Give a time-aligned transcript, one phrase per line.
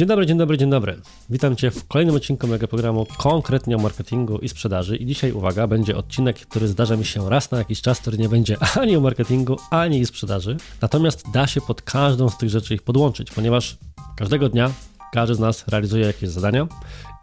[0.00, 1.00] Dzień dobry, dzień dobry, dzień dobry.
[1.30, 4.96] Witam Cię w kolejnym odcinku mojego programu konkretnie o marketingu i sprzedaży.
[4.96, 8.28] I dzisiaj, uwaga, będzie odcinek, który zdarza mi się raz na jakiś czas, który nie
[8.28, 10.56] będzie ani o marketingu, ani o sprzedaży.
[10.82, 13.78] Natomiast da się pod każdą z tych rzeczy ich podłączyć, ponieważ
[14.16, 14.70] każdego dnia
[15.12, 16.66] każdy z nas realizuje jakieś zadania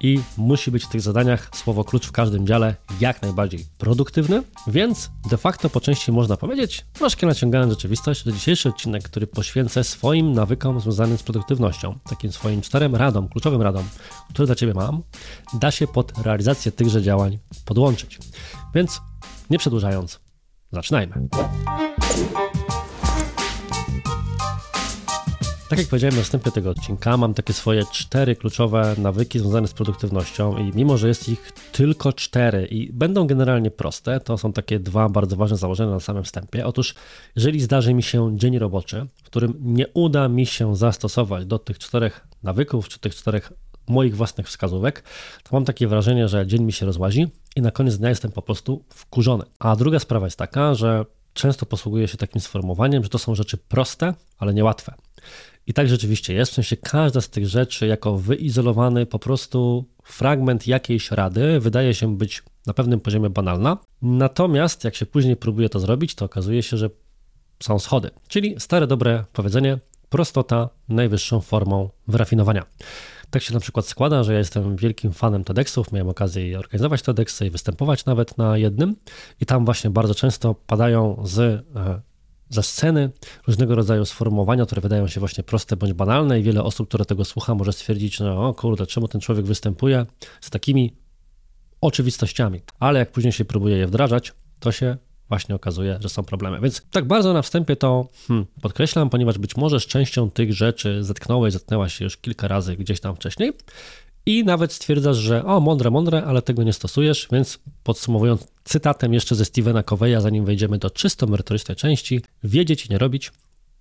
[0.01, 5.11] i musi być w tych zadaniach słowo klucz w każdym dziale jak najbardziej produktywny, więc
[5.29, 10.33] de facto po części można powiedzieć, troszkę naciągając rzeczywistość, że dzisiejszy odcinek, który poświęcę swoim
[10.33, 13.85] nawykom związanym z produktywnością, takim swoim czterem radom, kluczowym radom,
[14.29, 15.03] które dla Ciebie mam,
[15.53, 18.19] da się pod realizację tychże działań podłączyć.
[18.75, 19.01] Więc
[19.49, 20.19] nie przedłużając,
[20.71, 21.27] zaczynajmy.
[25.69, 29.73] Tak jak powiedziałem na wstępie tego odcinka, mam takie swoje cztery kluczowe nawyki związane z
[29.73, 34.79] produktywnością i mimo, że jest ich tylko cztery i będą generalnie proste, to są takie
[34.79, 36.65] dwa bardzo ważne założenia na samym wstępie.
[36.65, 36.95] Otóż,
[37.35, 41.79] jeżeli zdarzy mi się dzień roboczy, w którym nie uda mi się zastosować do tych
[41.79, 43.53] czterech nawyków, czy tych czterech
[43.87, 45.03] moich własnych wskazówek,
[45.43, 48.41] to mam takie wrażenie, że dzień mi się rozłazi i na koniec dnia jestem po
[48.41, 49.43] prostu wkurzony.
[49.59, 51.05] A druga sprawa jest taka, że
[51.37, 54.93] często posługuję się takim sformułowaniem, że to są rzeczy proste, ale niełatwe.
[55.67, 60.67] I tak rzeczywiście jest, w sensie każda z tych rzeczy jako wyizolowany po prostu fragment
[60.67, 63.77] jakiejś rady wydaje się być na pewnym poziomie banalna.
[64.01, 66.89] Natomiast jak się później próbuje to zrobić, to okazuje się, że
[67.63, 68.11] są schody.
[68.27, 69.79] Czyli stare dobre powiedzenie,
[70.09, 72.65] prostota najwyższą formą wyrafinowania.
[73.29, 77.45] Tak się na przykład składa, że ja jestem wielkim fanem TEDxów, miałem okazję organizować TEDxy
[77.45, 78.95] i występować nawet na jednym.
[79.41, 82.01] I tam właśnie bardzo często padają z e,
[82.49, 83.09] za sceny,
[83.47, 86.39] różnego rodzaju sformułowania, które wydają się właśnie proste bądź banalne.
[86.39, 90.05] I wiele osób, które tego słucha, może stwierdzić, no o kurde, czemu ten człowiek występuje
[90.41, 90.93] z takimi
[91.81, 92.61] oczywistościami.
[92.79, 94.97] Ale jak później się próbuje je wdrażać, to się
[95.29, 96.59] właśnie okazuje, że są problemy.
[96.61, 101.03] Więc tak bardzo na wstępie to hmm, podkreślam, ponieważ być może z częścią tych rzeczy
[101.03, 103.53] zetknąłeś, zetknęłaś się już kilka razy gdzieś tam wcześniej
[104.27, 109.35] i nawet stwierdzasz, że o, mądre, mądre, ale tego nie stosujesz, więc podsumowując cytatem jeszcze
[109.35, 113.31] ze Stevena Coveya, zanim wejdziemy do czysto merytorycznej części, wiedzieć i nie robić,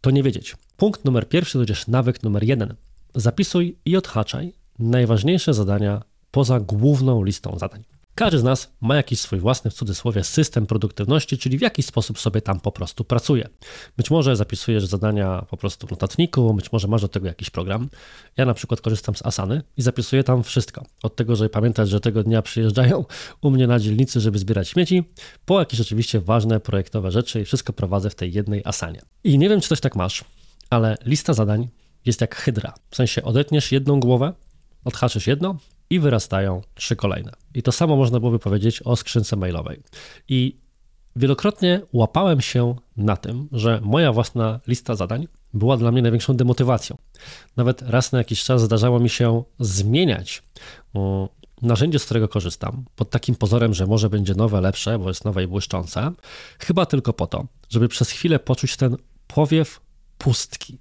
[0.00, 0.56] to nie wiedzieć.
[0.76, 2.74] Punkt numer pierwszy, tudzież nawyk numer jeden.
[3.14, 7.84] Zapisuj i odhaczaj najważniejsze zadania poza główną listą zadań.
[8.16, 12.18] Każdy z nas ma jakiś swój własny, w cudzysłowie, system produktywności, czyli w jakiś sposób
[12.18, 13.48] sobie tam po prostu pracuje.
[13.96, 17.88] Być może zapisujesz zadania po prostu w notatniku, być może masz do tego jakiś program.
[18.36, 20.84] Ja na przykład korzystam z Asany i zapisuję tam wszystko.
[21.02, 23.04] Od tego, żeby pamiętać, że tego dnia przyjeżdżają
[23.40, 25.04] u mnie na dzielnicy, żeby zbierać śmieci,
[25.44, 29.02] po jakieś oczywiście ważne projektowe rzeczy i wszystko prowadzę w tej jednej Asanie.
[29.24, 30.24] I nie wiem, czy coś tak masz,
[30.70, 31.68] ale lista zadań
[32.06, 32.74] jest jak hydra.
[32.90, 34.32] W sensie odetniesz jedną głowę,
[34.84, 35.56] odhaczysz jedno,
[35.90, 37.32] i wyrastają trzy kolejne.
[37.54, 39.82] I to samo można byłoby powiedzieć o skrzynce mailowej.
[40.28, 40.56] I
[41.16, 46.96] wielokrotnie łapałem się na tym, że moja własna lista zadań była dla mnie największą demotywacją.
[47.56, 50.42] Nawet raz na jakiś czas zdarzało mi się zmieniać
[51.62, 55.44] narzędzie, z którego korzystam, pod takim pozorem, że może będzie nowe, lepsze, bo jest nowe
[55.44, 56.12] i błyszczące,
[56.58, 58.96] chyba tylko po to, żeby przez chwilę poczuć ten
[59.26, 59.80] powiew
[60.18, 60.78] pustki,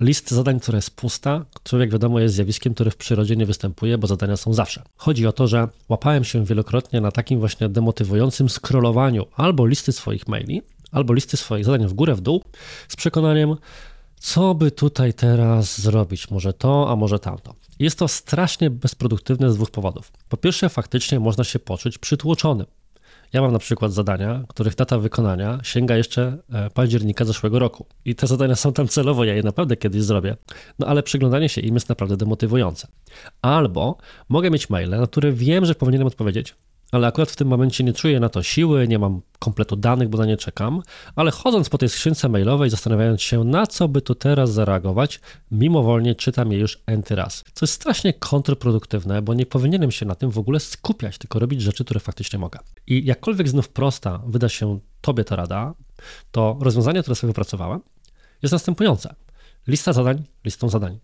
[0.00, 1.44] List zadań, która jest pusta,
[1.78, 4.82] jak wiadomo jest zjawiskiem, które w przyrodzie nie występuje, bo zadania są zawsze.
[4.96, 10.28] Chodzi o to, że łapałem się wielokrotnie na takim właśnie demotywującym scrollowaniu albo listy swoich
[10.28, 10.62] maili,
[10.92, 12.42] albo listy swoich zadań w górę, w dół,
[12.88, 13.56] z przekonaniem,
[14.16, 17.54] co by tutaj teraz zrobić, może to, a może tamto.
[17.78, 20.12] Jest to strasznie bezproduktywne z dwóch powodów.
[20.28, 22.66] Po pierwsze, faktycznie można się poczuć przytłoczonym.
[23.34, 27.86] Ja mam na przykład zadania, których data wykonania sięga jeszcze e, października zeszłego roku.
[28.04, 30.36] I te zadania są tam celowo, ja je naprawdę kiedyś zrobię.
[30.78, 32.88] No ale przyglądanie się im jest naprawdę demotywujące.
[33.42, 33.96] Albo
[34.28, 36.54] mogę mieć maile, na które wiem, że powinienem odpowiedzieć,
[36.94, 40.18] ale akurat w tym momencie nie czuję na to siły, nie mam kompletu danych, bo
[40.18, 40.82] na nie czekam,
[41.16, 46.14] ale chodząc po tej skrzynce mailowej, zastanawiając się, na co by tu teraz zareagować, mimowolnie
[46.14, 47.44] czytam je już enty raz.
[47.54, 51.62] Co jest strasznie kontrproduktywne, bo nie powinienem się na tym w ogóle skupiać, tylko robić
[51.62, 52.58] rzeczy, które faktycznie mogę.
[52.86, 55.74] I jakkolwiek znów prosta wyda się Tobie ta rada,
[56.30, 57.80] to rozwiązanie, które sobie wypracowałem,
[58.42, 59.14] jest następujące.
[59.66, 60.98] Lista zadań, listą zadań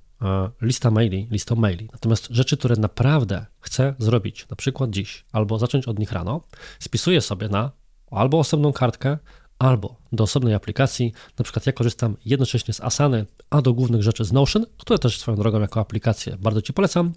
[0.62, 1.88] lista maili, listą maili.
[1.92, 6.41] Natomiast rzeczy, które naprawdę chcę zrobić, na przykład dziś, albo zacząć od nich rano,
[6.78, 7.71] spisuję sobie na
[8.10, 9.18] albo osobną kartkę,
[9.60, 11.12] albo do osobnej aplikacji.
[11.39, 15.21] Na przykład ja korzystam jednocześnie z Asany, a do głównych rzeczy z Notion, które też
[15.21, 17.12] swoją drogą jako aplikację bardzo Ci polecam,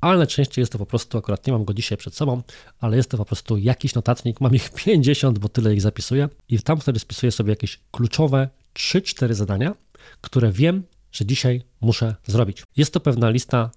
[0.00, 2.42] ale najczęściej jest to po prostu, akurat nie mam go dzisiaj przed sobą,
[2.80, 6.58] ale jest to po prostu jakiś notatnik, mam ich 50, bo tyle ich zapisuję i
[6.58, 9.74] tam wtedy spisuję sobie jakieś kluczowe 3-4 zadania,
[10.20, 10.82] które wiem,
[11.16, 12.62] że dzisiaj muszę zrobić.
[12.76, 13.70] Jest to pewna lista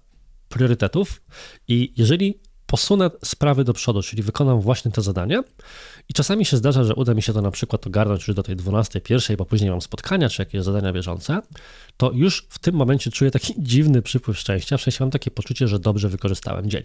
[0.48, 1.22] priorytetów
[1.68, 2.40] i jeżeli
[2.70, 5.42] posunę sprawy do przodu, czyli wykonam właśnie to zadanie
[6.08, 8.56] i czasami się zdarza, że uda mi się to na przykład ogarnąć już do tej
[8.56, 11.42] 12, pierwszej, bo później mam spotkania czy jakieś zadania bieżące,
[11.96, 15.68] to już w tym momencie czuję taki dziwny przypływ szczęścia, w sensie mam takie poczucie,
[15.68, 16.82] że dobrze wykorzystałem dzień.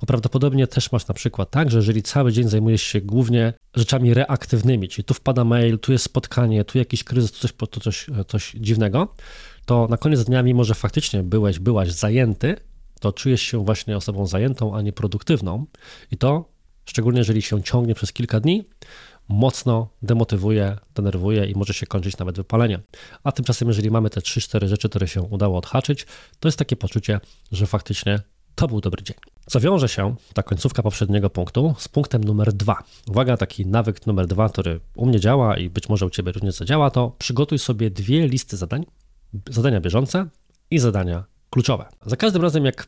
[0.00, 4.14] Bo prawdopodobnie też masz na przykład tak, że jeżeli cały dzień zajmujesz się głównie rzeczami
[4.14, 8.06] reaktywnymi, czyli tu wpada mail, tu jest spotkanie, tu jakiś kryzys, tu coś, tu coś,
[8.28, 9.14] coś dziwnego,
[9.66, 12.56] to na koniec dnia, mimo że faktycznie byłeś, byłaś zajęty,
[12.98, 15.66] to czujesz się właśnie osobą zajętą, a nie produktywną.
[16.10, 16.44] I to,
[16.84, 18.64] szczególnie jeżeli się ciągnie przez kilka dni,
[19.28, 22.82] mocno demotywuje, denerwuje i może się kończyć nawet wypaleniem.
[23.24, 26.06] A tymczasem, jeżeli mamy te 3-4 rzeczy, które się udało odhaczyć,
[26.40, 27.20] to jest takie poczucie,
[27.52, 28.20] że faktycznie
[28.54, 29.16] to był dobry dzień.
[29.46, 32.82] Co wiąże się, ta końcówka poprzedniego punktu, z punktem numer dwa.
[33.08, 36.54] Uwaga, taki nawyk numer dwa, który u mnie działa i być może u Ciebie również
[36.54, 38.86] zadziała, to przygotuj sobie dwie listy zadań,
[39.50, 40.26] zadania bieżące
[40.70, 41.84] i zadania kluczowe.
[42.06, 42.86] Za każdym razem, jak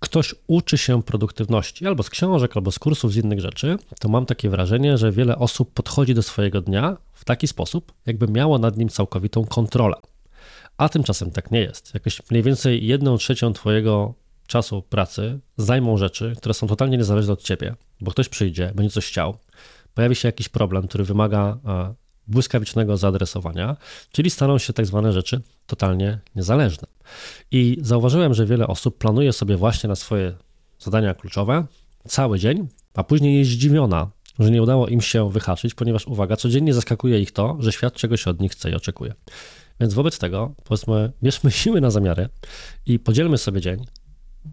[0.00, 4.26] ktoś uczy się produktywności albo z książek, albo z kursów, z innych rzeczy, to mam
[4.26, 8.76] takie wrażenie, że wiele osób podchodzi do swojego dnia w taki sposób, jakby miało nad
[8.76, 9.96] nim całkowitą kontrolę.
[10.76, 11.94] A tymczasem tak nie jest.
[11.94, 14.14] Jakoś mniej więcej jedną trzecią Twojego
[14.46, 19.06] czasu pracy zajmą rzeczy, które są totalnie niezależne od Ciebie, bo ktoś przyjdzie, będzie coś
[19.06, 19.38] chciał,
[19.94, 21.94] pojawi się jakiś problem, który wymaga e,
[22.26, 23.76] błyskawicznego zaadresowania,
[24.12, 26.88] czyli staną się tak zwane rzeczy totalnie niezależne.
[27.50, 30.34] I zauważyłem, że wiele osób planuje sobie właśnie na swoje
[30.78, 31.66] zadania kluczowe
[32.08, 36.74] cały dzień, a później jest zdziwiona, że nie udało im się wyhaczyć, ponieważ uwaga, codziennie
[36.74, 39.14] zaskakuje ich to, że świat czegoś od nich chce i oczekuje.
[39.80, 42.28] Więc wobec tego, powiedzmy, bierzmy siły na zamiary
[42.86, 43.84] i podzielmy sobie dzień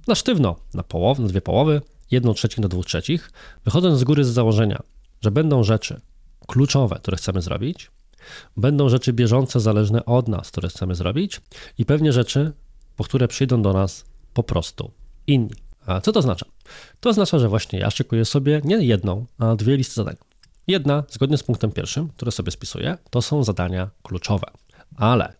[0.07, 1.81] na sztywno, na połowę, na dwie połowy,
[2.11, 3.31] jedną trzecią do dwóch trzecich,
[3.65, 4.79] wychodząc z góry z założenia,
[5.21, 6.01] że będą rzeczy,
[6.49, 7.91] kluczowe, które chcemy zrobić,
[8.57, 11.41] będą rzeczy bieżące, zależne od nas, które chcemy zrobić
[11.77, 12.51] i pewnie rzeczy,
[12.95, 14.91] po które przyjdą do nas po prostu
[15.27, 15.55] inni.
[15.85, 16.45] A co to oznacza?
[16.99, 20.15] To oznacza, że właśnie ja szykuję sobie nie jedną, a dwie listy zadań.
[20.67, 24.47] Jedna, zgodnie z punktem pierwszym, które sobie spisuję, to są zadania kluczowe,
[24.95, 25.33] ale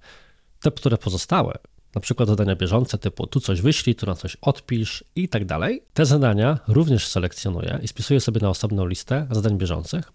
[0.62, 1.58] te, które pozostałe,
[1.96, 5.84] na przykład zadania bieżące typu tu coś wyślij, tu na coś odpisz i tak dalej,
[5.94, 10.12] te zadania również selekcjonuję i spisuję sobie na osobną listę zadań bieżących,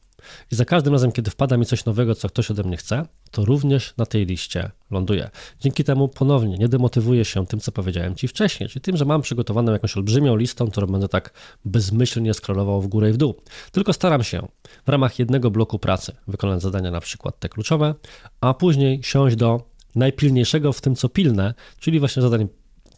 [0.53, 3.45] i za każdym razem, kiedy wpada mi coś nowego, co ktoś ode mnie chce, to
[3.45, 5.31] również na tej liście ląduje.
[5.61, 9.23] Dzięki temu ponownie nie demotywuję się tym, co powiedziałem Ci wcześniej, czyli tym, że mam
[9.23, 11.33] przygotowaną jakąś olbrzymią listą, którą będę tak
[11.65, 13.35] bezmyślnie scrollował w górę i w dół.
[13.73, 14.49] Tylko staram się
[14.87, 17.95] w ramach jednego bloku pracy wykonać zadania, na przykład te kluczowe,
[18.41, 22.49] a później siąść do najpilniejszego w tym, co pilne, czyli właśnie zadań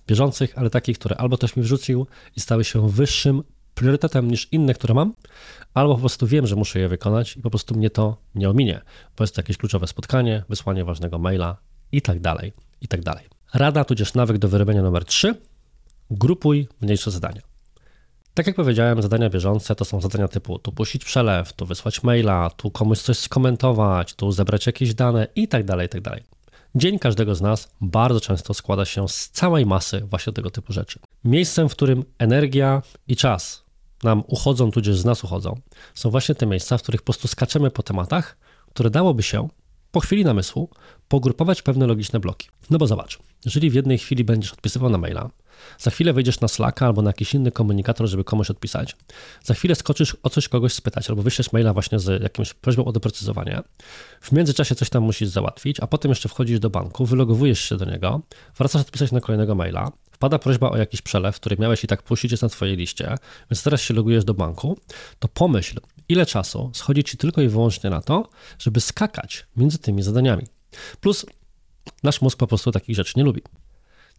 [0.06, 2.06] bieżących, ale takich, które albo ktoś mi wrzucił
[2.36, 3.42] i stały się wyższym
[3.76, 5.14] priorytetem niż inne, które mam,
[5.74, 8.80] albo po prostu wiem, że muszę je wykonać i po prostu mnie to nie ominie,
[9.16, 11.56] bo jest to jakieś kluczowe spotkanie, wysłanie ważnego maila
[11.92, 13.24] i tak dalej, i tak dalej.
[13.54, 15.34] Rada tudzież nawyk do wyrobienia numer 3.
[16.10, 17.40] Grupuj mniejsze zadania.
[18.34, 22.50] Tak jak powiedziałem, zadania bieżące to są zadania typu tu puścić przelew, tu wysłać maila,
[22.50, 26.22] tu komuś coś skomentować, tu zebrać jakieś dane i tak dalej, i tak dalej.
[26.74, 30.98] Dzień każdego z nas bardzo często składa się z całej masy właśnie tego typu rzeczy.
[31.24, 33.65] Miejscem, w którym energia i czas
[34.02, 35.60] nam uchodzą, tudzież z nas uchodzą,
[35.94, 38.36] są właśnie te miejsca, w których po prostu skaczemy po tematach,
[38.70, 39.48] które dałoby się
[39.90, 40.70] po chwili namysłu
[41.08, 42.48] pogrupować pewne logiczne bloki.
[42.70, 45.30] No bo zobacz, jeżeli w jednej chwili będziesz odpisywał na maila,
[45.78, 48.96] za chwilę wejdziesz na Slacka albo na jakiś inny komunikator, żeby komuś odpisać,
[49.44, 52.92] za chwilę skoczysz o coś kogoś spytać albo wyślesz maila właśnie z jakimś prośbą o
[52.92, 53.60] doprecyzowanie,
[54.20, 57.84] w międzyczasie coś tam musisz załatwić, a potem jeszcze wchodzisz do banku, wylogowujesz się do
[57.84, 58.20] niego,
[58.58, 62.30] wracasz odpisać na kolejnego maila, wpada prośba o jakiś przelew, który miałeś i tak puścić,
[62.30, 63.14] jest na twojej liście,
[63.50, 64.78] więc teraz się logujesz do banku,
[65.18, 70.02] to pomyśl, ile czasu schodzi ci tylko i wyłącznie na to, żeby skakać między tymi
[70.02, 70.46] zadaniami.
[71.00, 71.26] Plus
[72.02, 73.42] nasz mózg po prostu takich rzeczy nie lubi.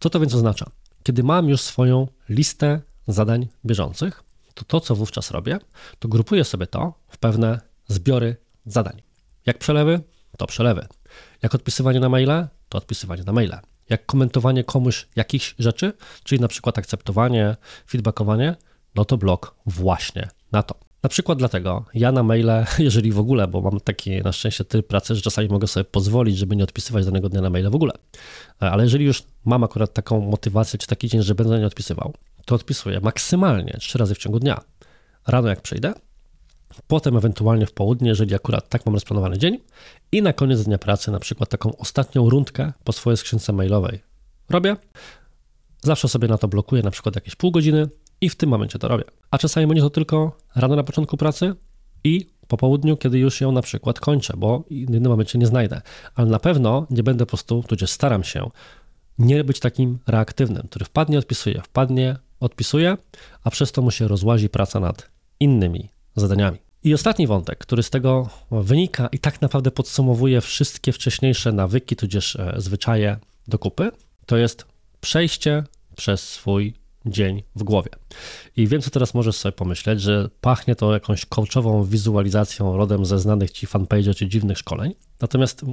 [0.00, 0.70] Co to więc oznacza?
[1.08, 4.24] Kiedy mam już swoją listę zadań bieżących,
[4.54, 5.58] to to, co wówczas robię,
[5.98, 8.36] to grupuję sobie to w pewne zbiory
[8.66, 9.02] zadań.
[9.46, 10.00] Jak przelewy,
[10.38, 10.86] to przelewy.
[11.42, 15.92] Jak odpisywanie na maile, to odpisywanie na maile jak komentowanie komuś jakichś rzeczy,
[16.24, 17.56] czyli na przykład akceptowanie,
[17.90, 18.56] feedbackowanie,
[18.94, 20.87] no to blok właśnie na to.
[21.02, 24.86] Na przykład dlatego ja na maile, jeżeli w ogóle, bo mam taki na szczęście tryb
[24.86, 27.92] pracy, że czasami mogę sobie pozwolić, żeby nie odpisywać danego dnia na maile w ogóle.
[28.58, 32.14] Ale jeżeli już mam akurat taką motywację czy taki dzień, że będę nie odpisywał,
[32.44, 34.60] to odpisuję maksymalnie trzy razy w ciągu dnia.
[35.26, 35.92] Rano jak przyjdę,
[36.86, 39.58] potem ewentualnie w południe, jeżeli akurat tak mam rozplanowany dzień
[40.12, 44.00] i na koniec dnia pracy na przykład taką ostatnią rundkę po swojej skrzynce mailowej
[44.50, 44.76] robię.
[45.82, 47.88] Zawsze sobie na to blokuję na przykład jakieś pół godziny
[48.20, 49.04] i w tym momencie to robię.
[49.30, 51.54] A czasami będzie to tylko rano na początku pracy
[52.04, 55.80] i po południu, kiedy już ją na przykład kończę, bo w innym momencie nie znajdę.
[56.14, 58.50] Ale na pewno nie będę po prostu, tudzież staram się
[59.18, 62.96] nie być takim reaktywnym, który wpadnie, odpisuje, wpadnie, odpisuje,
[63.44, 65.10] a przez to mu się rozłazi praca nad
[65.40, 66.58] innymi zadaniami.
[66.84, 72.36] I ostatni wątek, który z tego wynika i tak naprawdę podsumowuje wszystkie wcześniejsze nawyki, tudzież
[72.36, 73.16] e, zwyczaje
[73.48, 73.90] do kupy,
[74.26, 74.66] to jest
[75.00, 75.64] przejście
[75.96, 76.74] przez swój
[77.12, 77.90] dzień w głowie.
[78.56, 83.18] I wiem, co teraz możesz sobie pomyśleć, że pachnie to jakąś coachową wizualizacją rodem ze
[83.18, 84.94] znanych ci fanpage czy dziwnych szkoleń.
[85.20, 85.64] Natomiast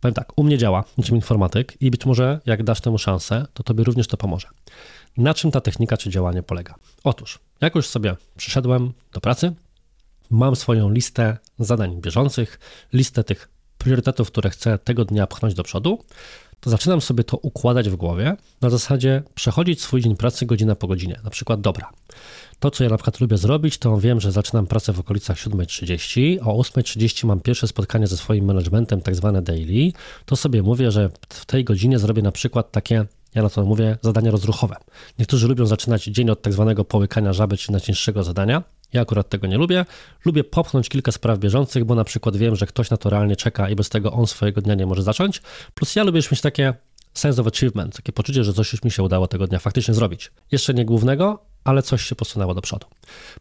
[0.00, 3.62] powiem tak, u mnie działa niczym informatyk i być może jak dasz temu szansę, to
[3.62, 4.48] tobie również to pomoże.
[5.16, 6.74] Na czym ta technika czy działanie polega?
[7.04, 9.52] Otóż, jak już sobie przyszedłem do pracy,
[10.30, 12.58] mam swoją listę zadań bieżących,
[12.92, 16.04] listę tych priorytetów, które chcę tego dnia pchnąć do przodu,
[16.60, 20.86] to zaczynam sobie to układać w głowie, na zasadzie przechodzić swój dzień pracy godzina po
[20.86, 21.20] godzinie.
[21.24, 21.90] Na przykład, dobra,
[22.58, 26.38] to co ja na przykład lubię zrobić, to wiem, że zaczynam pracę w okolicach 7.30,
[26.42, 29.92] o 8.30 mam pierwsze spotkanie ze swoim managementem, tak zwane daily,
[30.24, 33.98] to sobie mówię, że w tej godzinie zrobię na przykład takie ja na to mówię
[34.02, 34.76] zadania rozruchowe.
[35.18, 38.62] Niektórzy lubią zaczynać dzień od tak zwanego połykania żaby, czy najcięższego zadania.
[38.96, 39.84] Ja akurat tego nie lubię.
[40.24, 43.70] Lubię popchnąć kilka spraw bieżących, bo na przykład wiem, że ktoś na to realnie czeka
[43.70, 45.42] i bez tego on swojego dnia nie może zacząć.
[45.74, 46.74] Plus ja lubię mieć takie
[47.14, 50.32] sense of achievement, takie poczucie, że coś już mi się udało tego dnia faktycznie zrobić.
[50.52, 52.86] Jeszcze nie głównego, ale coś się posunęło do przodu.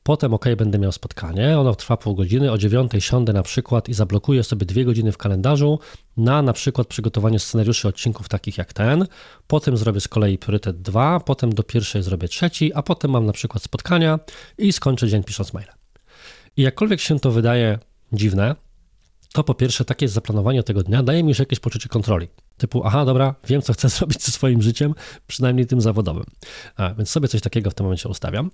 [0.03, 3.93] Potem, ok, będę miał spotkanie, ono trwa pół godziny, o dziewiątej siądę na przykład i
[3.93, 5.79] zablokuję sobie dwie godziny w kalendarzu
[6.17, 9.07] na na przykład przygotowanie scenariuszy odcinków takich jak ten,
[9.47, 13.33] potem zrobię z kolei priorytet dwa, potem do pierwszej zrobię trzeci, a potem mam na
[13.33, 14.19] przykład spotkania
[14.57, 15.71] i skończę dzień pisząc maile.
[16.57, 17.79] I jakkolwiek się to wydaje
[18.13, 18.55] dziwne,
[19.33, 22.27] to po pierwsze takie zaplanowanie tego dnia daje mi już jakieś poczucie kontroli.
[22.57, 24.95] Typu, aha, dobra, wiem, co chcę zrobić ze swoim życiem,
[25.27, 26.25] przynajmniej tym zawodowym.
[26.77, 28.51] A, więc sobie coś takiego w tym momencie ustawiam.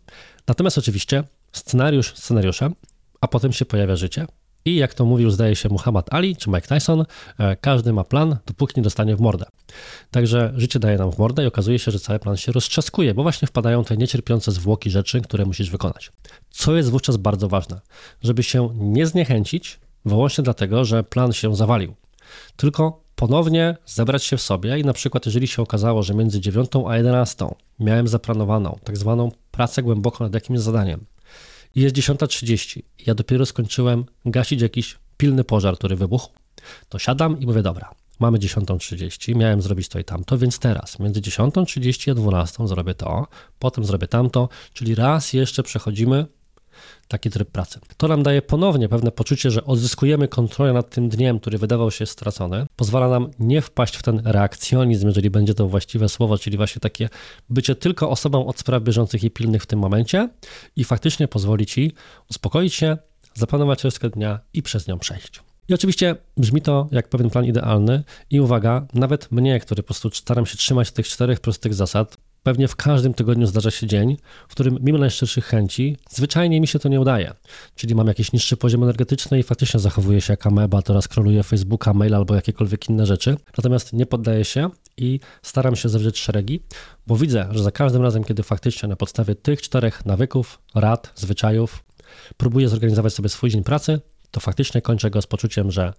[0.47, 2.75] Natomiast oczywiście scenariusz scenariuszem,
[3.21, 4.25] a potem się pojawia życie.
[4.65, 7.05] I jak to mówił, zdaje się, Muhammad Ali czy Mike Tyson,
[7.37, 9.45] e, każdy ma plan, dopóki nie dostanie w mordę.
[10.11, 13.23] Także życie daje nam w mordę i okazuje się, że cały plan się roztrzaskuje, bo
[13.23, 16.11] właśnie wpadają te niecierpiące zwłoki rzeczy, które musisz wykonać.
[16.49, 17.81] Co jest wówczas bardzo ważne,
[18.23, 21.95] żeby się nie zniechęcić, wyłącznie dlatego, że plan się zawalił.
[22.55, 26.69] Tylko ponownie zebrać się w sobie i na przykład, jeżeli się okazało, że między 9
[26.87, 27.47] a 11
[27.79, 31.05] miałem zaplanowaną tak zwaną pracę głęboko nad jakimś zadaniem
[31.75, 36.29] i jest 10.30 ja dopiero skończyłem gasić jakiś pilny pożar, który wybuchł,
[36.89, 41.21] to siadam i mówię, dobra, mamy 10.30, miałem zrobić to i tamto, więc teraz między
[41.21, 43.27] 10.30 a 12 zrobię to,
[43.59, 46.25] potem zrobię tamto, czyli raz jeszcze przechodzimy
[47.07, 47.79] taki tryb pracy.
[47.97, 52.05] To nam daje ponownie pewne poczucie, że odzyskujemy kontrolę nad tym dniem, który wydawał się
[52.05, 52.65] stracony.
[52.75, 57.09] Pozwala nam nie wpaść w ten reakcjonizm, jeżeli będzie to właściwe słowo, czyli właśnie takie
[57.49, 60.29] bycie tylko osobą od spraw bieżących i pilnych w tym momencie
[60.75, 61.91] i faktycznie pozwoli ci
[62.29, 62.97] uspokoić się,
[63.33, 65.41] zaplanować resztę dnia i przez nią przejść.
[65.69, 70.09] I oczywiście brzmi to jak pewien plan idealny i uwaga, nawet mnie, który po prostu
[70.09, 74.17] staram się trzymać tych czterech prostych zasad, Pewnie w każdym tygodniu zdarza się dzień,
[74.47, 77.33] w którym mimo najszczerszych chęci zwyczajnie mi się to nie udaje.
[77.75, 81.93] Czyli mam jakiś niższy poziom energetyczny i faktycznie zachowuję się jak ameba, teraz kroluję Facebooka,
[81.93, 83.37] maila albo jakiekolwiek inne rzeczy.
[83.57, 86.63] Natomiast nie poddaję się i staram się zawrzeć szeregi,
[87.07, 91.83] bo widzę, że za każdym razem, kiedy faktycznie na podstawie tych czterech nawyków, rad, zwyczajów
[92.37, 95.93] próbuję zorganizować sobie swój dzień pracy, to faktycznie kończę go z poczuciem, że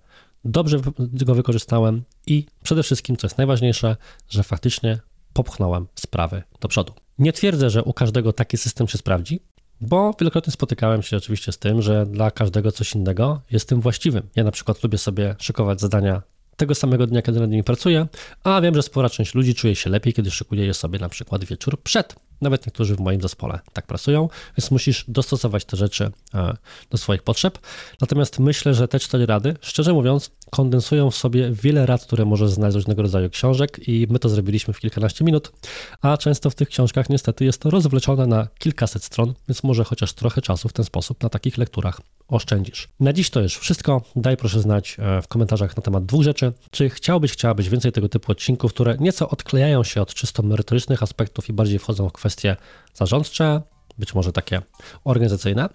[0.44, 3.96] dobrze go wykorzystałem i przede wszystkim, co jest najważniejsze,
[4.28, 4.99] że faktycznie
[5.32, 6.92] popchnąłem sprawy do przodu.
[7.18, 9.40] Nie twierdzę, że u każdego taki system się sprawdzi,
[9.80, 14.28] bo wielokrotnie spotykałem się oczywiście z tym, że dla każdego coś innego jest tym właściwym.
[14.36, 16.22] Ja na przykład lubię sobie szykować zadania
[16.56, 18.06] tego samego dnia, kiedy nad nimi pracuję,
[18.44, 21.44] a wiem, że spora część ludzi czuje się lepiej, kiedy szykuje je sobie na przykład
[21.44, 22.14] wieczór przed.
[22.40, 24.28] Nawet niektórzy w moim zespole tak pracują,
[24.59, 26.56] więc musisz dostosować te rzeczy e,
[26.90, 27.59] do swoich potrzeb.
[28.00, 32.50] Natomiast myślę, że te cztery rady, szczerze mówiąc, kondensują w sobie wiele rad, które możesz
[32.50, 35.52] znaleźć z różnego rodzaju książek i my to zrobiliśmy w kilkanaście minut,
[36.00, 40.12] a często w tych książkach niestety jest to rozwleczone na kilkaset stron, więc może chociaż
[40.12, 42.00] trochę czasu w ten sposób na takich lekturach
[42.34, 42.88] oszczędzisz.
[43.00, 44.02] Na dziś to już wszystko.
[44.16, 46.52] Daj proszę znać e, w komentarzach na temat dwóch rzeczy.
[46.70, 51.48] Czy chciałbyś, chciałabyś więcej tego typu odcinków, które nieco odklejają się od czysto merytorycznych aspektów
[51.48, 52.56] i bardziej wchodzą w kwestie
[52.94, 53.60] zarządcze,
[53.99, 54.62] być może takie
[55.04, 55.68] organizacyjne.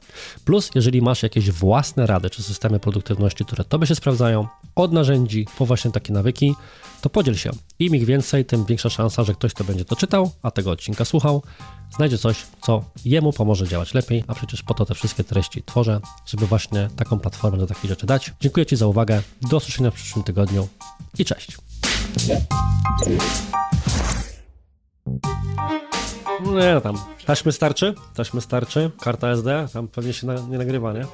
[0.45, 5.45] Plus, jeżeli masz jakieś własne rady czy systemy produktywności, które tobie się sprawdzają, od narzędzi
[5.57, 6.55] po właśnie takie nawyki,
[7.01, 7.51] to podziel się.
[7.79, 11.05] Im ich więcej, tym większa szansa, że ktoś, kto będzie to czytał, a tego odcinka
[11.05, 11.43] słuchał,
[11.95, 15.99] znajdzie coś, co jemu pomoże działać lepiej, a przecież po to te wszystkie treści tworzę,
[16.25, 18.33] żeby właśnie taką platformę do takich rzeczy dać.
[18.39, 20.67] Dziękuję Ci za uwagę, do usłyszenia w przyszłym tygodniu
[21.19, 21.57] i cześć.
[26.41, 30.93] Nie, no tam taśmy starczy, taśmy starczy, karta SD, tam pewnie się na, nie nagrywa,
[30.93, 31.05] nie?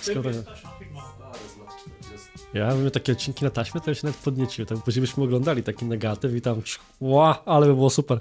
[0.00, 0.30] Skoro...
[2.54, 5.62] Ja bym takie odcinki na taśmę, to ja się nawet podniecił, tak później byśmy oglądali
[5.62, 6.62] taki negatyw i tam,
[7.00, 8.20] ła, ale by było super.